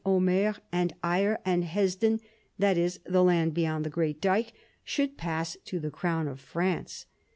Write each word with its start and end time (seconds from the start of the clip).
Omer, 0.03 0.55
and 0.71 0.95
Aire, 1.03 1.37
and 1.45 1.63
Hesdin, 1.63 2.21
that 2.57 2.75
is, 2.75 2.99
the 3.05 3.23
land 3.23 3.53
beyond 3.53 3.85
the 3.85 3.91
great 3.91 4.19
dyke 4.19 4.51
"—should 4.83 5.15
pass 5.15 5.57
to 5.65 5.79
the 5.79 5.91
crown 5.91 6.27
of 6.27 6.39
France. 6.39 7.05